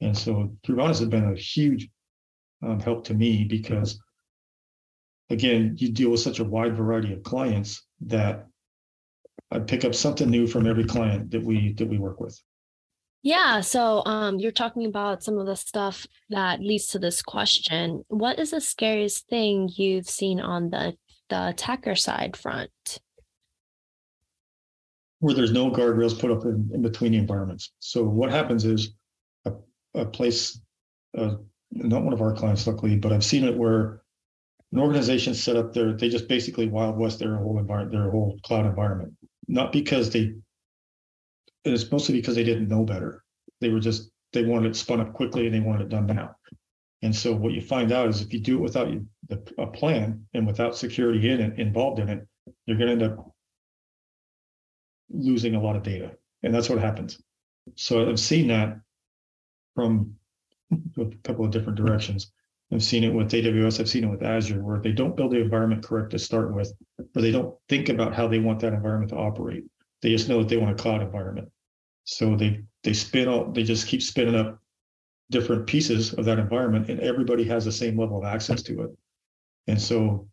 And 0.00 0.16
so 0.18 0.54
Truvantis 0.66 0.98
has 0.98 1.08
been 1.08 1.32
a 1.32 1.36
huge 1.36 1.88
um, 2.62 2.80
help 2.80 3.04
to 3.04 3.14
me 3.14 3.44
because 3.44 3.98
again, 5.30 5.76
you 5.78 5.92
deal 5.92 6.10
with 6.10 6.20
such 6.20 6.40
a 6.40 6.44
wide 6.44 6.76
variety 6.76 7.12
of 7.12 7.22
clients 7.22 7.86
that 8.02 8.46
I 9.50 9.60
pick 9.60 9.84
up 9.84 9.94
something 9.94 10.28
new 10.28 10.46
from 10.46 10.66
every 10.66 10.84
client 10.84 11.30
that 11.30 11.42
we 11.42 11.74
that 11.74 11.88
we 11.88 11.98
work 11.98 12.20
with. 12.20 12.38
Yeah, 13.24 13.60
so 13.60 14.02
um, 14.04 14.40
you're 14.40 14.50
talking 14.50 14.84
about 14.86 15.22
some 15.22 15.38
of 15.38 15.46
the 15.46 15.54
stuff 15.54 16.08
that 16.30 16.60
leads 16.60 16.88
to 16.88 16.98
this 16.98 17.22
question. 17.22 18.04
What 18.08 18.40
is 18.40 18.50
the 18.50 18.60
scariest 18.60 19.28
thing 19.28 19.70
you've 19.76 20.08
seen 20.08 20.40
on 20.40 20.70
the 20.70 20.94
the 21.28 21.48
attacker 21.48 21.94
side 21.94 22.36
front? 22.36 22.70
Where 25.22 25.34
there's 25.34 25.52
no 25.52 25.70
guardrails 25.70 26.18
put 26.18 26.32
up 26.32 26.44
in, 26.44 26.68
in 26.74 26.82
between 26.82 27.12
the 27.12 27.18
environments. 27.18 27.70
So 27.78 28.02
what 28.02 28.30
happens 28.30 28.64
is 28.64 28.92
a, 29.44 29.52
a 29.94 30.04
place, 30.04 30.60
uh, 31.16 31.36
not 31.70 32.02
one 32.02 32.12
of 32.12 32.20
our 32.20 32.32
clients, 32.32 32.66
luckily, 32.66 32.96
but 32.96 33.12
I've 33.12 33.24
seen 33.24 33.44
it 33.44 33.56
where 33.56 34.02
an 34.72 34.80
organization 34.80 35.34
set 35.34 35.54
up 35.54 35.72
their 35.72 35.92
they 35.92 36.08
just 36.08 36.26
basically 36.26 36.68
wild 36.68 36.98
west 36.98 37.20
their 37.20 37.36
whole 37.36 37.60
environment, 37.60 37.92
their 37.92 38.10
whole 38.10 38.36
cloud 38.42 38.66
environment. 38.66 39.12
Not 39.46 39.70
because 39.70 40.10
they 40.10 40.34
it's 41.64 41.88
mostly 41.92 42.16
because 42.16 42.34
they 42.34 42.42
didn't 42.42 42.68
know 42.68 42.82
better. 42.82 43.22
They 43.60 43.68
were 43.68 43.78
just 43.78 44.10
they 44.32 44.44
wanted 44.44 44.72
it 44.72 44.76
spun 44.76 45.00
up 45.00 45.12
quickly 45.12 45.46
and 45.46 45.54
they 45.54 45.60
wanted 45.60 45.82
it 45.82 45.88
done 45.90 46.06
now. 46.06 46.34
And 47.02 47.14
so 47.14 47.32
what 47.32 47.52
you 47.52 47.60
find 47.60 47.92
out 47.92 48.08
is 48.08 48.22
if 48.22 48.32
you 48.32 48.40
do 48.40 48.58
it 48.58 48.62
without 48.62 48.88
a 49.58 49.66
plan 49.68 50.26
and 50.34 50.48
without 50.48 50.76
security 50.76 51.30
in 51.30 51.40
it 51.40 51.58
involved 51.60 52.00
in 52.00 52.08
it, 52.08 52.26
you're 52.66 52.78
going 52.78 52.98
to 52.98 53.04
end 53.04 53.12
up 53.12 53.31
losing 55.10 55.54
a 55.54 55.62
lot 55.62 55.76
of 55.76 55.82
data, 55.82 56.12
and 56.42 56.54
that's 56.54 56.68
what 56.68 56.78
happens. 56.78 57.20
So 57.76 58.08
I've 58.08 58.20
seen 58.20 58.48
that 58.48 58.80
from 59.74 60.14
a 60.98 61.06
couple 61.22 61.44
of 61.44 61.50
different 61.50 61.76
directions. 61.78 62.32
I've 62.72 62.82
seen 62.82 63.04
it 63.04 63.12
with 63.12 63.30
AWS. 63.30 63.80
I've 63.80 63.88
seen 63.88 64.04
it 64.04 64.10
with 64.10 64.22
Azure, 64.22 64.62
where 64.62 64.80
they 64.80 64.92
don't 64.92 65.16
build 65.16 65.32
the 65.32 65.40
environment 65.40 65.84
correct 65.84 66.10
to 66.10 66.18
start 66.18 66.54
with, 66.54 66.72
or 67.14 67.20
they 67.20 67.30
don't 67.30 67.54
think 67.68 67.90
about 67.90 68.14
how 68.14 68.26
they 68.26 68.38
want 68.38 68.60
that 68.60 68.72
environment 68.72 69.10
to 69.10 69.16
operate. 69.16 69.64
They 70.00 70.10
just 70.10 70.28
know 70.28 70.38
that 70.38 70.48
they 70.48 70.56
want 70.56 70.72
a 70.78 70.82
cloud 70.82 71.02
environment. 71.02 71.50
So 72.04 72.34
they 72.34 72.62
they 72.82 72.94
spin 72.94 73.28
all 73.28 73.52
they 73.52 73.62
just 73.62 73.86
keep 73.86 74.02
spinning 74.02 74.34
up 74.34 74.58
different 75.30 75.66
pieces 75.66 76.14
of 76.14 76.24
that 76.24 76.38
environment, 76.38 76.88
and 76.88 77.00
everybody 77.00 77.44
has 77.44 77.64
the 77.64 77.72
same 77.72 77.98
level 77.98 78.18
of 78.18 78.24
access 78.24 78.62
to 78.62 78.82
it. 78.82 78.90
And 79.66 79.80
so 79.80 80.28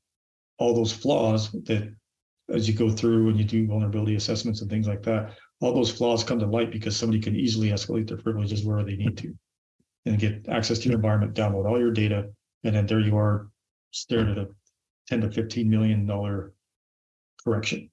all 0.58 0.74
those 0.74 0.94
flaws 0.94 1.52
that 1.52 1.94
as 2.52 2.68
you 2.68 2.74
go 2.74 2.90
through 2.90 3.30
and 3.30 3.38
you 3.38 3.46
do 3.46 3.68
vulnerability 3.68 4.16
assessments 4.16 4.62
and 4.62 4.70
things 4.70 4.88
like 4.88 5.04
that, 5.04 5.38
all 5.62 5.74
those 5.74 5.92
flaws 5.92 6.24
come 6.24 6.40
to 6.40 6.46
light 6.46 6.72
because 6.72 6.96
somebody 6.96 7.22
can 7.22 7.36
easily 7.36 7.70
escalate 7.70 8.08
their 8.08 8.18
privileges 8.18 8.66
where 8.66 8.84
they 8.84 8.96
need 8.96 9.18
to 9.18 9.34
and 10.06 10.20
get 10.20 10.48
access 10.50 10.80
to 10.80 10.90
your 10.90 10.96
environment, 10.96 11.34
download 11.34 11.70
all 11.70 11.80
your 11.80 11.92
data, 11.92 12.30
and 12.64 12.76
then 12.76 12.86
there 12.86 13.00
you 13.00 13.18
are 13.18 13.50
staring 13.92 14.32
at 14.32 14.38
a 14.38 14.48
10 15.08 15.22
to 15.22 15.32
15 15.32 15.70
million 15.70 16.06
dollar 16.06 16.54
correction. 17.44 17.90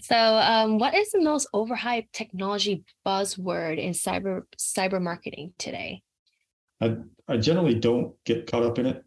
So, 0.00 0.16
um, 0.16 0.78
what 0.78 0.94
is 0.94 1.10
the 1.10 1.20
most 1.20 1.48
overhyped 1.54 2.12
technology 2.12 2.84
buzzword 3.06 3.78
in 3.78 3.92
cyber 3.92 4.42
cyber 4.58 5.00
marketing 5.00 5.52
today? 5.58 6.02
I, 6.80 6.96
I 7.28 7.36
generally 7.36 7.74
don't 7.74 8.14
get 8.24 8.50
caught 8.50 8.64
up 8.64 8.78
in 8.78 8.86
it 8.86 9.04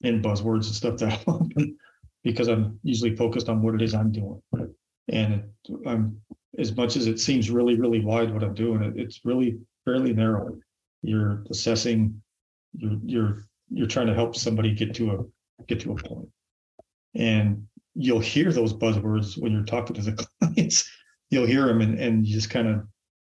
in 0.00 0.22
buzzwords 0.22 0.66
and 0.66 0.74
stuff 0.74 0.98
that 0.98 1.22
often 1.26 1.76
because 2.28 2.48
I'm 2.48 2.78
usually 2.82 3.16
focused 3.16 3.48
on 3.48 3.62
what 3.62 3.74
it 3.74 3.80
is 3.80 3.94
I'm 3.94 4.12
doing. 4.12 4.42
And 5.08 5.32
it, 5.34 5.44
I'm 5.86 6.20
as 6.58 6.76
much 6.76 6.96
as 6.96 7.06
it 7.06 7.18
seems 7.18 7.50
really, 7.50 7.74
really 7.74 8.04
wide 8.04 8.32
what 8.32 8.42
I'm 8.42 8.52
doing, 8.52 8.82
it, 8.82 8.94
it's 8.96 9.20
really 9.24 9.58
fairly 9.86 10.12
narrow. 10.12 10.58
You're 11.02 11.44
assessing, 11.50 12.20
you're 12.74 12.98
you're 13.02 13.44
you're 13.70 13.86
trying 13.86 14.08
to 14.08 14.14
help 14.14 14.36
somebody 14.36 14.74
get 14.74 14.94
to 14.96 15.12
a 15.12 15.64
get 15.64 15.80
to 15.80 15.92
a 15.92 15.96
point. 15.96 16.28
And 17.14 17.66
you'll 17.94 18.20
hear 18.20 18.52
those 18.52 18.74
buzzwords 18.74 19.40
when 19.40 19.52
you're 19.52 19.62
talking 19.62 19.96
to 19.96 20.02
the 20.02 20.28
clients. 20.42 20.90
You'll 21.30 21.46
hear 21.46 21.66
them 21.66 21.80
and, 21.80 21.98
and 21.98 22.26
you 22.26 22.34
just 22.34 22.50
kind 22.50 22.68
of 22.68 22.82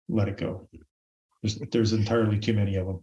let 0.09 0.29
it 0.29 0.37
go. 0.37 0.69
There's 1.43 1.59
there's 1.73 1.93
entirely 1.93 2.39
too 2.39 2.55
many 2.55 2.77
of 2.77 2.87
them. 2.87 3.03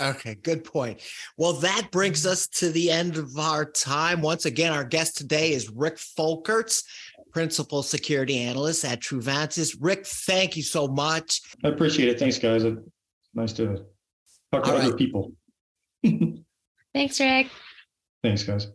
Okay, 0.00 0.34
good 0.34 0.62
point. 0.62 1.00
Well, 1.38 1.54
that 1.54 1.88
brings 1.90 2.20
mm-hmm. 2.20 2.32
us 2.32 2.48
to 2.48 2.70
the 2.70 2.90
end 2.90 3.16
of 3.16 3.38
our 3.38 3.64
time. 3.64 4.20
Once 4.20 4.44
again, 4.44 4.72
our 4.72 4.84
guest 4.84 5.16
today 5.16 5.52
is 5.52 5.70
Rick 5.70 5.96
Folkerts, 5.96 6.84
Principal 7.32 7.82
Security 7.82 8.38
Analyst 8.38 8.84
at 8.84 9.00
Truvantis. 9.00 9.76
Rick, 9.80 10.06
thank 10.06 10.56
you 10.56 10.62
so 10.62 10.86
much. 10.86 11.40
I 11.64 11.68
appreciate 11.68 12.08
it. 12.08 12.18
Thanks, 12.18 12.38
guys. 12.38 12.64
It's 12.64 12.80
nice 13.34 13.52
to 13.54 13.84
talk 14.52 14.64
to 14.64 14.70
All 14.70 14.76
other 14.76 14.90
right. 14.90 14.98
people. 14.98 15.32
Thanks, 16.94 17.20
Rick. 17.20 17.48
Thanks, 18.22 18.42
guys. 18.42 18.68